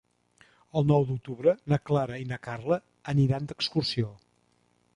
[0.79, 2.79] El nou d'octubre na Clara i na Carla
[3.15, 4.09] aniran d'excursió.